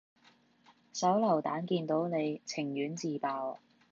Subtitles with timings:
[0.93, 3.59] 手榴彈見到你，情願自爆